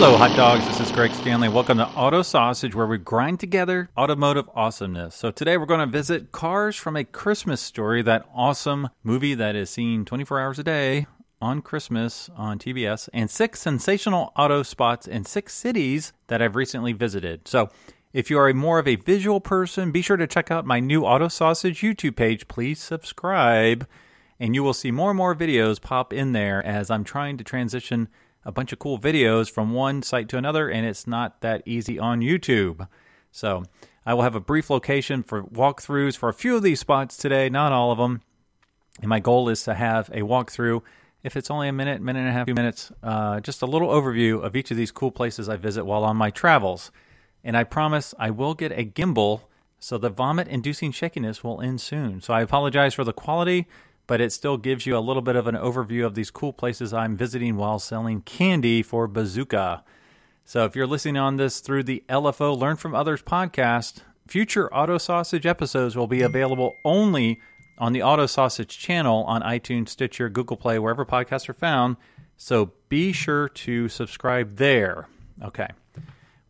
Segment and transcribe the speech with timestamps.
[0.00, 0.64] Hello, hot dogs.
[0.64, 1.48] This is Greg Stanley.
[1.48, 5.16] Welcome to Auto Sausage, where we grind together automotive awesomeness.
[5.16, 9.56] So, today we're going to visit Cars from a Christmas Story, that awesome movie that
[9.56, 11.08] is seen 24 hours a day
[11.42, 16.92] on Christmas on TBS, and six sensational auto spots in six cities that I've recently
[16.92, 17.48] visited.
[17.48, 17.68] So,
[18.12, 20.78] if you are a more of a visual person, be sure to check out my
[20.78, 22.46] new Auto Sausage YouTube page.
[22.46, 23.84] Please subscribe,
[24.38, 27.42] and you will see more and more videos pop in there as I'm trying to
[27.42, 28.06] transition
[28.48, 31.98] a bunch of cool videos from one site to another, and it's not that easy
[31.98, 32.88] on YouTube.
[33.30, 33.64] So,
[34.06, 37.50] I will have a brief location for walkthroughs for a few of these spots today,
[37.50, 38.22] not all of them.
[39.00, 40.80] And my goal is to have a walkthrough
[41.22, 43.88] if it's only a minute, minute and a half, two minutes, uh, just a little
[43.88, 46.90] overview of each of these cool places I visit while on my travels.
[47.44, 49.42] And I promise I will get a gimbal
[49.78, 52.22] so the vomit inducing shakiness will end soon.
[52.22, 53.66] So I apologize for the quality,
[54.08, 56.92] but it still gives you a little bit of an overview of these cool places
[56.92, 59.84] I'm visiting while selling candy for Bazooka.
[60.44, 64.96] So if you're listening on this through the LFO Learn from Others podcast, future Auto
[64.96, 67.38] Sausage episodes will be available only
[67.76, 71.98] on the Auto Sausage channel on iTunes, Stitcher, Google Play, wherever podcasts are found.
[72.38, 75.06] So be sure to subscribe there.
[75.44, 75.68] Okay.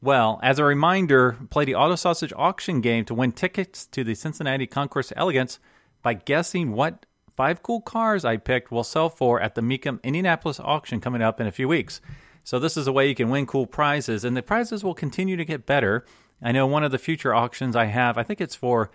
[0.00, 4.14] Well, as a reminder, play the Auto Sausage auction game to win tickets to the
[4.14, 5.58] Cincinnati Concours d'Elegance
[6.02, 7.04] by guessing what
[7.38, 11.40] five cool cars I picked will sell for at the Mecum Indianapolis auction coming up
[11.40, 12.00] in a few weeks.
[12.42, 15.36] So this is a way you can win cool prizes, and the prizes will continue
[15.36, 16.04] to get better.
[16.42, 18.90] I know one of the future auctions I have, I think it's for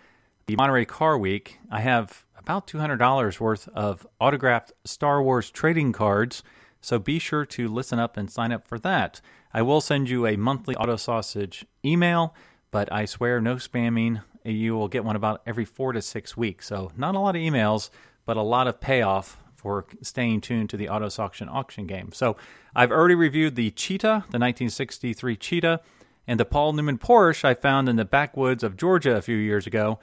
[0.46, 1.58] the Monterey Car Week.
[1.72, 6.44] I have about $200 worth of autographed Star Wars trading cards.
[6.82, 9.22] So be sure to listen up and sign up for that.
[9.54, 12.36] I will send you a monthly Auto Sausage email,
[12.72, 14.22] but I swear no spamming.
[14.44, 16.68] You will get one about every four to six weeks.
[16.68, 17.90] So not a lot of emails,
[18.26, 22.12] but a lot of payoff for staying tuned to the Auto Auction auction game.
[22.12, 22.36] So
[22.76, 25.82] I've already reviewed the Cheetah, the 1963 Cheetah,
[26.28, 29.66] and the Paul Newman Porsche I found in the backwoods of Georgia a few years
[29.66, 30.00] ago.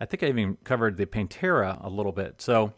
[0.00, 2.40] I think I even covered the Pantera a little bit.
[2.40, 2.72] So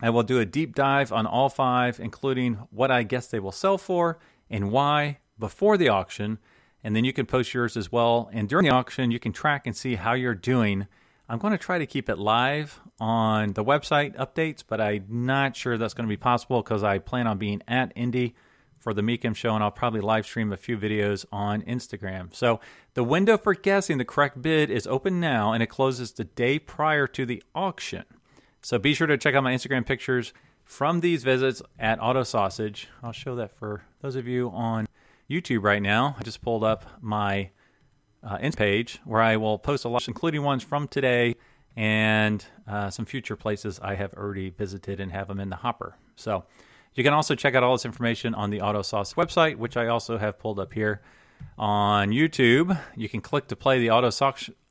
[0.00, 3.52] I will do a deep dive on all five, including what I guess they will
[3.52, 4.18] sell for
[4.48, 6.38] and why before the auction.
[6.84, 8.30] And then you can post yours as well.
[8.32, 10.86] And during the auction, you can track and see how you're doing.
[11.30, 15.54] I'm going to try to keep it live on the website updates, but I'm not
[15.54, 18.34] sure that's going to be possible because I plan on being at Indy
[18.78, 22.34] for the Mecum show, and I'll probably live stream a few videos on Instagram.
[22.34, 22.60] So
[22.94, 26.58] the window for guessing the correct bid is open now, and it closes the day
[26.58, 28.04] prior to the auction.
[28.62, 30.32] So be sure to check out my Instagram pictures
[30.64, 32.88] from these visits at Auto Sausage.
[33.02, 34.86] I'll show that for those of you on
[35.28, 36.16] YouTube right now.
[36.18, 37.50] I just pulled up my
[38.22, 41.36] uh, Insta page where I will post a lot, including ones from today
[41.76, 45.96] and uh, some future places I have already visited and have them in the hopper.
[46.16, 46.44] So
[46.94, 49.86] you can also check out all this information on the Auto Sausage website, which I
[49.86, 51.00] also have pulled up here
[51.56, 52.76] on YouTube.
[52.96, 54.10] You can click to play the Auto,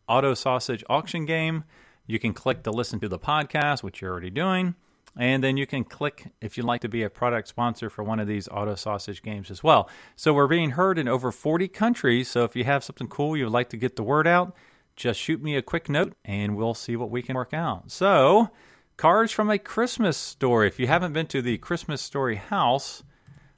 [0.10, 1.64] Auto Sausage auction game.
[2.06, 4.76] You can click to listen to the podcast, which you're already doing.
[5.18, 8.20] And then you can click if you'd like to be a product sponsor for one
[8.20, 9.90] of these Auto Sausage games as well.
[10.16, 12.28] So we're being heard in over 40 countries.
[12.30, 14.56] So if you have something cool you'd like to get the word out,
[14.96, 17.92] just shoot me a quick note and we'll see what we can work out.
[17.92, 18.52] So
[18.98, 20.68] Cars from a Christmas Story.
[20.68, 23.04] If you haven't been to the Christmas Story house,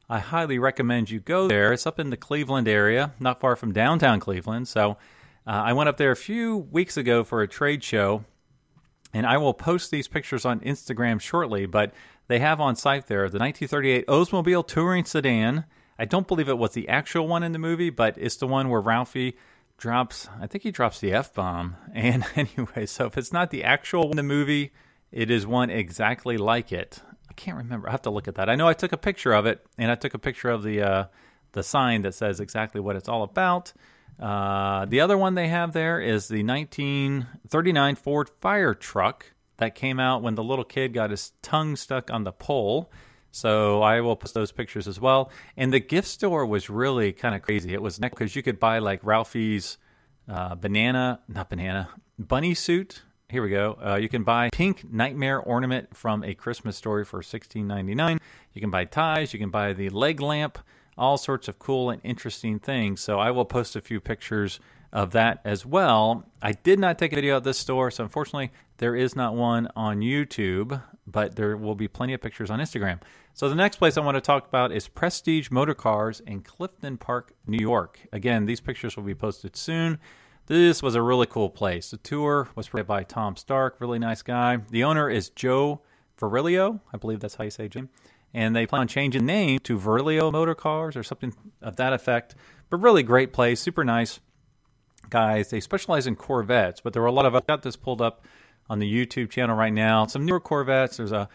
[0.10, 1.72] I highly recommend you go there.
[1.72, 4.68] It's up in the Cleveland area, not far from downtown Cleveland.
[4.68, 4.98] So
[5.48, 8.26] uh, I went up there a few weeks ago for a trade show,
[9.14, 11.66] and I will post these pictures on Instagram shortly.
[11.66, 11.94] But
[12.28, 15.66] they have on site there the 1938 Oldsmobile Touring Sedan.
[15.98, 18.70] I don't believe it was the actual one in the movie, but it's the one
[18.70, 19.36] where Ralphie
[19.78, 21.76] drops, I think he drops the F bomb.
[21.94, 24.72] And anyway, so if it's not the actual one in the movie,
[25.12, 27.02] it is one exactly like it.
[27.30, 27.88] I can't remember.
[27.88, 28.50] I have to look at that.
[28.50, 30.82] I know I took a picture of it, and I took a picture of the
[30.82, 31.06] uh,
[31.54, 33.74] the sign that says exactly what it's all about.
[34.20, 40.00] Uh, the other one they have there is the 1939 Ford fire truck that came
[40.00, 42.92] out when the little kid got his tongue stuck on the pole.
[43.32, 45.32] So I will post those pictures as well.
[45.56, 47.74] And the gift store was really kind of crazy.
[47.74, 49.78] It was because you could buy like Ralphie's
[50.28, 53.78] uh, banana, not banana, bunny suit here we go.
[53.84, 58.20] Uh, you can buy pink nightmare ornament from a Christmas story for $16.99.
[58.54, 59.34] You can buy ties.
[59.34, 60.58] You can buy the leg lamp.
[61.00, 63.02] All sorts of cool and interesting things.
[63.02, 64.60] So I will post a few pictures
[64.92, 66.26] of that as well.
[66.42, 69.70] I did not take a video at this store, so unfortunately there is not one
[69.76, 73.00] on YouTube, but there will be plenty of pictures on Instagram.
[73.34, 76.98] So the next place I want to talk about is Prestige Motor Cars in Clifton
[76.98, 78.00] Park, New York.
[78.12, 80.00] Again, these pictures will be posted soon.
[80.48, 81.92] This was a really cool place.
[81.92, 84.58] The tour was provided by Tom Stark, really nice guy.
[84.70, 85.82] The owner is Joe
[86.20, 87.90] Virilio, I believe that's how you say Jim.
[88.34, 91.94] And they plan on changing the name to Verlio Motor Cars or something of that
[91.94, 92.36] effect.
[92.70, 94.20] But really great place, super nice
[95.10, 95.50] guys.
[95.50, 97.36] They specialize in Corvettes, but there were a lot of.
[97.36, 98.24] I've got this pulled up
[98.70, 100.06] on the YouTube channel right now.
[100.06, 100.98] Some newer Corvettes.
[100.98, 101.30] There's a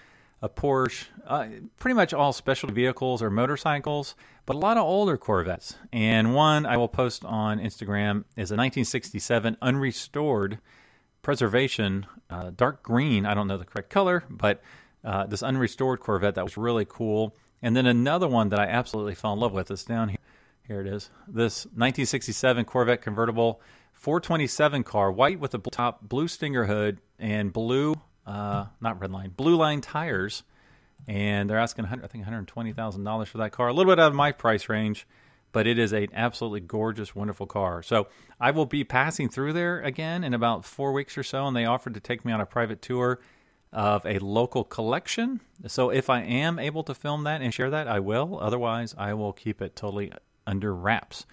[0.44, 1.46] a Porsche, uh,
[1.78, 4.14] pretty much all specialty vehicles or motorcycles,
[4.44, 5.76] but a lot of older Corvettes.
[5.90, 10.58] And one I will post on Instagram is a 1967 unrestored
[11.22, 13.24] preservation, uh, dark green.
[13.24, 14.60] I don't know the correct color, but
[15.04, 17.36] uh, this unrestored Corvette that was really cool.
[17.62, 20.18] And then another one that I absolutely fell in love with is down here.
[20.66, 21.10] Here it is.
[21.28, 23.60] This 1967 Corvette convertible
[23.92, 27.94] 427 car, white with a top, blue Stinger hood, and blue,
[28.26, 30.42] uh, not red line, blue line tires.
[31.06, 33.68] And they're asking, I think, $120,000 for that car.
[33.68, 35.06] A little bit out of my price range,
[35.52, 37.82] but it is an absolutely gorgeous, wonderful car.
[37.82, 38.08] So
[38.40, 41.66] I will be passing through there again in about four weeks or so, and they
[41.66, 43.20] offered to take me on a private tour
[43.74, 45.40] of a local collection.
[45.66, 48.38] So if I am able to film that and share that, I will.
[48.40, 50.12] Otherwise, I will keep it totally
[50.46, 51.26] under wraps.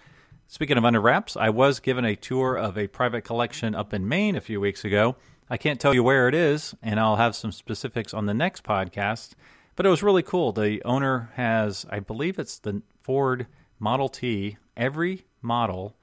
[0.47, 4.09] Speaking of under wraps, I was given a tour of a private collection up in
[4.09, 5.15] Maine a few weeks ago.
[5.49, 8.63] I can't tell you where it is, and I'll have some specifics on the next
[8.63, 9.31] podcast.
[9.75, 10.51] But it was really cool.
[10.51, 13.47] The owner has, I believe it's the Ford
[13.79, 15.95] Model T, every model,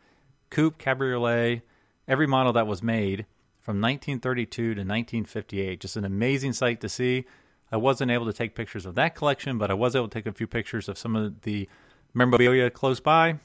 [0.50, 1.62] coupe, cabriolet,
[2.06, 3.26] every model that was made
[3.68, 5.78] from 1932 to 1958.
[5.78, 7.26] Just an amazing sight to see.
[7.70, 10.24] I wasn't able to take pictures of that collection, but I was able to take
[10.24, 11.68] a few pictures of some of the
[12.14, 13.40] memorabilia close by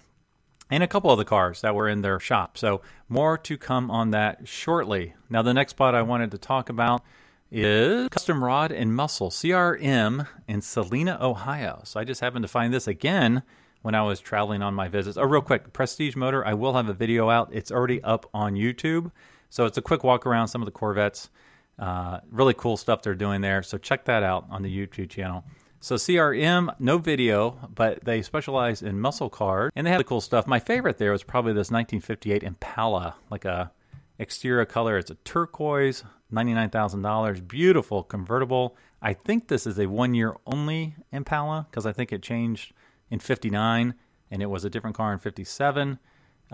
[0.71, 2.57] and a couple of the cars that were in their shop.
[2.57, 2.79] So,
[3.09, 5.13] more to come on that shortly.
[5.29, 7.03] Now, the next spot I wanted to talk about
[7.51, 11.81] is Custom Rod and Muscle CRM in Celina, Ohio.
[11.83, 13.43] So, I just happened to find this again
[13.81, 15.17] when I was traveling on my visits.
[15.17, 17.49] Oh, real quick Prestige Motor, I will have a video out.
[17.51, 19.11] It's already up on YouTube.
[19.53, 21.29] So it's a quick walk around some of the Corvettes.
[21.77, 23.61] Uh, really cool stuff they're doing there.
[23.61, 25.43] So check that out on the YouTube channel.
[25.79, 30.21] So CRM, no video, but they specialize in muscle cars, and they have the cool
[30.21, 30.47] stuff.
[30.47, 33.71] My favorite there was probably this 1958 Impala, like a
[34.17, 34.97] exterior color.
[34.97, 36.03] It's a turquoise,
[36.33, 38.75] $99,000, beautiful convertible.
[39.03, 42.73] I think this is a one year only Impala because I think it changed
[43.11, 43.93] in 59
[44.31, 45.99] and it was a different car in 57.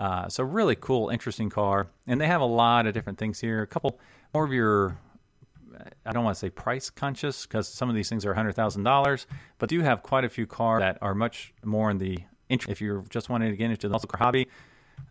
[0.00, 3.60] Uh, so really cool, interesting car, and they have a lot of different things here.
[3.60, 4.00] A couple
[4.32, 4.96] more of your,
[6.06, 8.84] I don't want to say price conscious because some of these things are hundred thousand
[8.84, 9.26] dollars,
[9.58, 12.18] but do have quite a few cars that are much more in the
[12.48, 12.72] interest.
[12.72, 14.48] if you're just wanting to get into the muscle car hobby.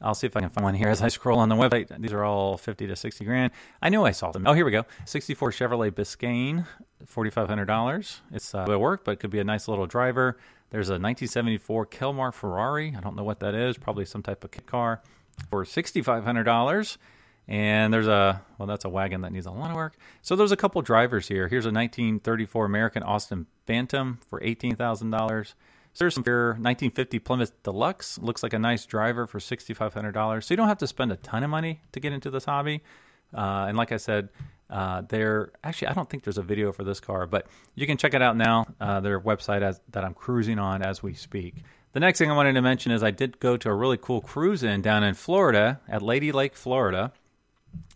[0.01, 1.99] I'll see if I can find one here as I scroll on the website.
[1.99, 3.51] These are all 50 to 60 grand.
[3.81, 4.45] I knew I saw them.
[4.47, 4.85] Oh, here we go.
[5.05, 6.65] 64 Chevrolet Biscayne,
[7.05, 8.19] $4,500.
[8.31, 10.37] It's uh, will work, but it could be a nice little driver.
[10.69, 12.93] There's a 1974 Kelmark Ferrari.
[12.95, 13.77] I don't know what that is.
[13.77, 15.01] Probably some type of kit car
[15.49, 16.97] for $6,500.
[17.47, 19.97] And there's a, well, that's a wagon that needs a lot of work.
[20.21, 21.47] So there's a couple drivers here.
[21.47, 25.47] Here's a 1934 American Austin Phantom for $18,000.
[25.47, 25.53] So
[25.97, 28.19] there's some here, 1950 Plymouth Deluxe.
[28.19, 30.43] Looks like a nice driver for $6,500.
[30.43, 32.83] So you don't have to spend a ton of money to get into this hobby.
[33.33, 34.29] Uh, and like I said,
[34.69, 37.97] uh, they're actually I don't think there's a video for this car, but you can
[37.97, 38.67] check it out now.
[38.79, 41.55] Uh, their website as, that I'm cruising on as we speak.
[41.93, 44.21] The next thing I wanted to mention is I did go to a really cool
[44.21, 47.11] cruise in down in Florida at Lady Lake, Florida.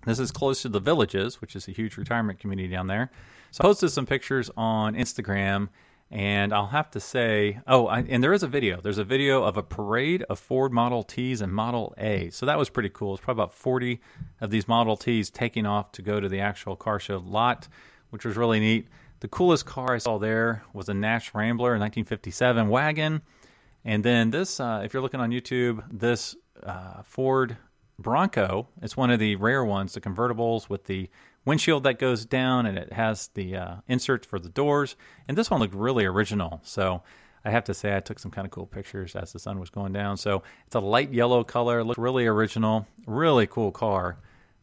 [0.05, 3.11] This is close to the Villages, which is a huge retirement community down there.
[3.51, 5.69] So I posted some pictures on Instagram
[6.13, 8.79] and I'll have to say, oh, I, and there is a video.
[8.79, 12.29] There's a video of a parade of Ford Model Ts and Model A.
[12.29, 13.15] So that was pretty cool.
[13.15, 13.99] It's probably about 40
[14.39, 17.67] of these Model Ts taking off to go to the actual car show lot,
[18.11, 18.89] which was really neat.
[19.21, 23.23] The coolest car I saw there was a Nash Rambler 1957 wagon.
[23.83, 27.57] And then this, uh, if you're looking on YouTube, this uh, Ford
[27.97, 31.09] Bronco, it's one of the rare ones, the convertibles with the
[31.45, 34.95] windshield that goes down and it has the uh, inserts for the doors.
[35.27, 36.61] And this one looked really original.
[36.63, 37.03] So
[37.45, 39.69] I have to say, I took some kind of cool pictures as the sun was
[39.69, 40.17] going down.
[40.17, 44.17] So it's a light yellow color, looked really original, really cool car.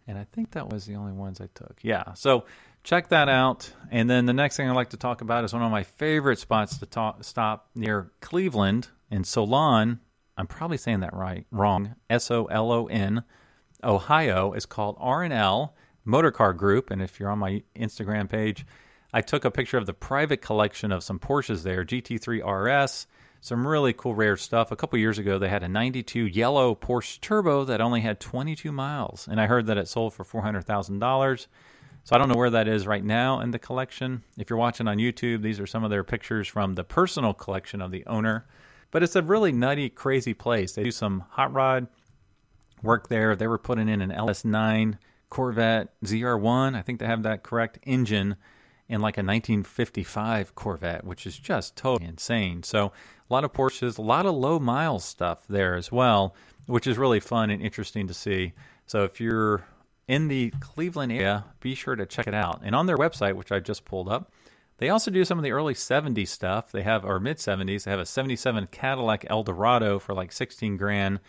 [0.07, 1.79] And I think that was the only ones I took.
[1.83, 2.15] Yeah.
[2.15, 2.45] So
[2.83, 3.73] check that out.
[3.91, 6.39] And then the next thing I'd like to talk about is one of my favorite
[6.39, 10.01] spots to talk, stop near Cleveland in Solon.
[10.37, 11.97] I'm probably saying that right, wrong.
[12.09, 13.25] S O L O N,
[13.85, 14.53] Ohio.
[14.55, 15.75] is called R and L
[16.11, 16.91] Motorcar Group.
[16.91, 18.67] And if you're on my Instagram page,
[19.13, 23.07] I took a picture of the private collection of some Porsches there, GT3 RS,
[23.41, 24.71] some really cool rare stuff.
[24.71, 28.71] A couple years ago, they had a 92 yellow Porsche Turbo that only had 22
[28.71, 31.47] miles, and I heard that it sold for $400,000.
[32.05, 34.23] So I don't know where that is right now in the collection.
[34.39, 37.83] If you're watching on YouTube, these are some of their pictures from the personal collection
[37.83, 38.47] of the owner.
[38.91, 40.73] But it's a really nutty, crazy place.
[40.73, 41.89] They do some hot rod
[42.83, 43.37] work there.
[43.37, 44.99] They were putting in an LS9
[45.31, 46.77] Corvette ZR1.
[46.77, 48.37] I think they have that correct engine.
[48.89, 52.65] in like a 1955 Corvette, which is just totally insane.
[52.65, 56.35] So a lot of Porsches, a lot of low miles stuff there as well,
[56.67, 58.53] which is really fun and interesting to see.
[58.87, 59.65] So if you're
[60.09, 62.63] in the Cleveland area, be sure to check it out.
[62.65, 64.33] And on their website, which I just pulled up,
[64.79, 66.73] they also do some of the early 70s stuff.
[66.73, 71.21] They have, or mid 70s, they have a 77 Cadillac Eldorado for like 16 grand.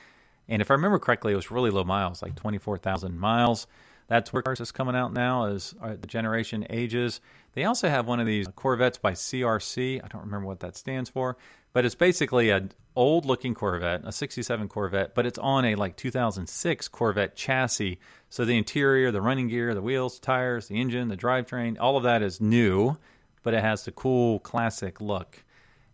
[0.47, 3.67] And if I remember correctly, it was really low miles, like 24,000 miles.
[4.11, 7.21] That's where cars is coming out now as uh, the generation ages.
[7.53, 10.03] They also have one of these Corvettes by CRC.
[10.03, 11.37] I don't remember what that stands for,
[11.71, 15.95] but it's basically an old looking Corvette, a 67 Corvette, but it's on a like
[15.95, 17.99] 2006 Corvette chassis.
[18.29, 22.03] So the interior, the running gear, the wheels, tires, the engine, the drivetrain, all of
[22.03, 22.97] that is new,
[23.43, 25.41] but it has the cool classic look.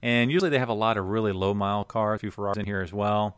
[0.01, 2.65] And usually they have a lot of really low mile cars, a few Ferraris in
[2.65, 3.38] here as well.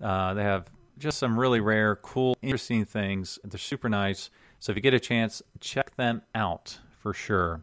[0.00, 3.38] Uh, they have just some really rare, cool, interesting things.
[3.44, 4.30] They're super nice.
[4.58, 7.62] So if you get a chance, check them out for sure.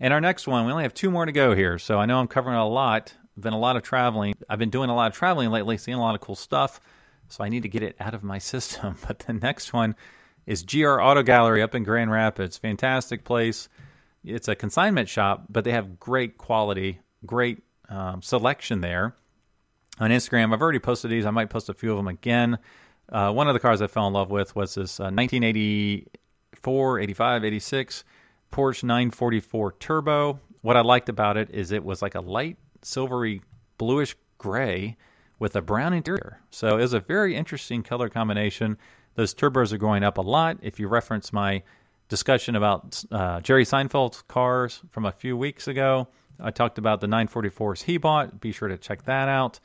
[0.00, 1.78] And our next one, we only have two more to go here.
[1.78, 3.14] So I know I'm covering a lot.
[3.38, 4.34] Been a lot of traveling.
[4.48, 6.80] I've been doing a lot of traveling lately, seeing a lot of cool stuff.
[7.28, 8.96] So I need to get it out of my system.
[9.06, 9.96] But the next one
[10.46, 12.56] is GR Auto Gallery up in Grand Rapids.
[12.56, 13.68] Fantastic place.
[14.24, 19.14] It's a consignment shop, but they have great quality, great um, selection there
[20.00, 20.52] on Instagram.
[20.52, 21.26] I've already posted these.
[21.26, 22.58] I might post a few of them again.
[23.10, 27.44] Uh, one of the cars I fell in love with was this uh, 1984, 85,
[27.44, 28.04] 86
[28.52, 30.40] Porsche 944 Turbo.
[30.62, 33.42] What I liked about it is it was like a light silvery
[33.76, 34.96] bluish gray
[35.38, 36.40] with a brown interior.
[36.50, 38.76] So it was a very interesting color combination.
[39.14, 40.58] Those turbos are going up a lot.
[40.62, 41.62] If you reference my
[42.08, 46.08] discussion about uh, Jerry Seinfeld's cars from a few weeks ago,
[46.40, 48.40] I talked about the 944s he bought.
[48.40, 49.60] Be sure to check that out.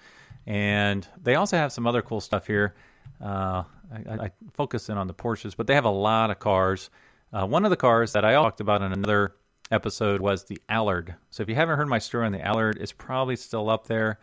[0.46, 2.76] And they also have some other cool stuff here.
[3.22, 6.90] Uh, I, I, focus in on the Porsches, but they have a lot of cars.
[7.32, 9.36] Uh, one of the cars that I talked about in another
[9.72, 11.16] episode was the Allard.
[11.30, 14.20] So if you haven't heard my story on the Allard, it's probably still up there.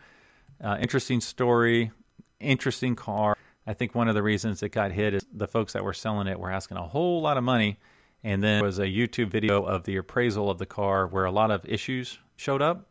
[0.62, 1.90] Uh, interesting story,
[2.38, 3.36] interesting car.
[3.66, 6.26] I think one of the reasons it got hit is the folks that were selling
[6.26, 7.78] it were asking a whole lot of money.
[8.22, 11.30] And then there was a YouTube video of the appraisal of the car where a
[11.30, 12.89] lot of issues showed up.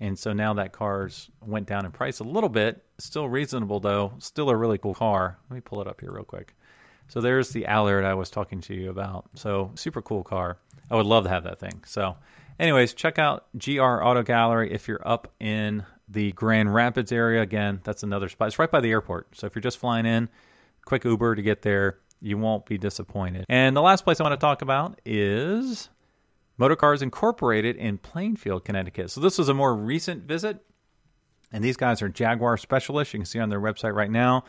[0.00, 2.84] And so now that car's went down in price a little bit.
[2.98, 4.12] Still reasonable though.
[4.18, 5.38] Still a really cool car.
[5.48, 6.54] Let me pull it up here real quick.
[7.08, 9.26] So there's the Allard I was talking to you about.
[9.34, 10.58] So super cool car.
[10.90, 11.82] I would love to have that thing.
[11.86, 12.16] So,
[12.58, 17.42] anyways, check out GR Auto Gallery if you're up in the Grand Rapids area.
[17.42, 18.48] Again, that's another spot.
[18.48, 19.36] It's right by the airport.
[19.36, 20.28] So if you're just flying in,
[20.84, 21.98] quick Uber to get there.
[22.20, 23.44] You won't be disappointed.
[23.48, 25.90] And the last place I want to talk about is
[26.58, 29.10] Motorcars Incorporated in Plainfield, Connecticut.
[29.10, 30.64] So this was a more recent visit,
[31.52, 33.12] and these guys are Jaguar specialists.
[33.12, 34.44] You can see on their website right now.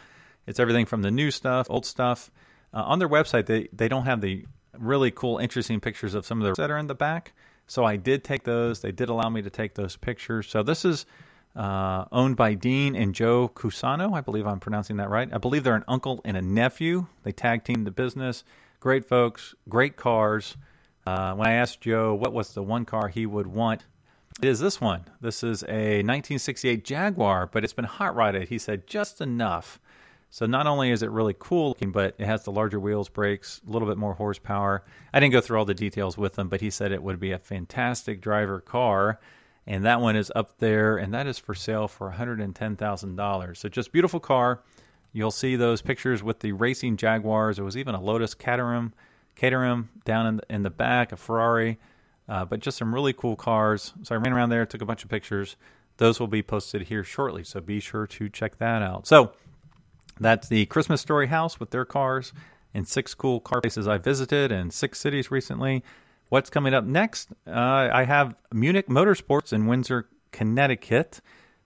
[0.46, 2.32] It's everything from the new stuff, old stuff.
[2.74, 4.46] Uh, on their website, they they don't have the
[4.78, 7.34] really cool, interesting pictures of some of the that are in the back.
[7.68, 8.80] So I did take those.
[8.80, 10.48] They did allow me to take those pictures.
[10.48, 11.06] So this is
[11.56, 14.16] uh, owned by Dean and Joe Cusano.
[14.16, 15.30] I believe I'm pronouncing that right.
[15.34, 17.08] I believe they're an uncle and a nephew.
[17.24, 18.46] They tag team the business.
[18.80, 20.56] Great folks, great cars.
[21.08, 23.86] Uh, when I asked Joe what was the one car he would want,
[24.42, 25.06] it is this one.
[25.22, 28.50] This is a 1968 Jaguar, but it's been hot rodded.
[28.50, 29.80] He said just enough.
[30.32, 33.62] So not only is it really cool looking, but it has the larger wheels, brakes,
[33.66, 34.84] a little bit more horsepower.
[35.14, 37.32] I didn't go through all the details with him, but he said it would be
[37.32, 39.18] a fantastic driver car.
[39.66, 43.58] And that one is up there, and that is for sale for $110,000.
[43.58, 44.60] So just beautiful car.
[45.14, 47.56] You'll see those pictures with the racing Jaguars.
[47.56, 48.94] There was even a Lotus Caterham
[49.38, 51.78] Caterham down in the, in the back, a Ferrari,
[52.28, 53.94] uh, but just some really cool cars.
[54.04, 55.56] So I ran around there, took a bunch of pictures.
[55.98, 59.08] Those will be posted here shortly, so be sure to check that out.
[59.08, 59.34] So
[60.20, 62.34] that's the Christmas Story House with their cars
[62.74, 65.84] and six cool car places I visited in six cities recently.
[66.30, 67.30] What's coming up next?
[67.48, 71.22] Uh, I have Munich Motorsports in Windsor, Connecticut.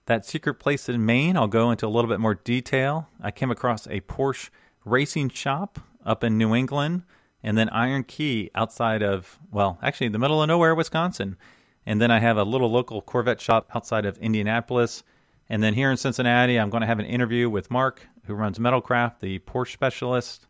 [0.05, 3.07] That secret place in Maine, I'll go into a little bit more detail.
[3.21, 4.49] I came across a Porsche
[4.83, 7.03] racing shop up in New England
[7.43, 11.37] and then Iron Key outside of, well, actually the middle of nowhere, Wisconsin.
[11.85, 15.03] And then I have a little local Corvette shop outside of Indianapolis.
[15.49, 18.59] And then here in Cincinnati, I'm going to have an interview with Mark, who runs
[18.59, 20.47] Metalcraft, the Porsche specialist,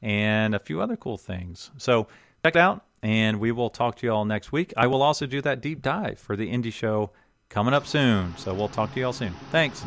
[0.00, 1.70] and a few other cool things.
[1.76, 2.06] So
[2.44, 4.72] check it out, and we will talk to you all next week.
[4.76, 7.10] I will also do that deep dive for the Indy show
[7.48, 8.36] coming up soon.
[8.36, 9.34] So we'll talk to you all soon.
[9.50, 9.84] Thanks.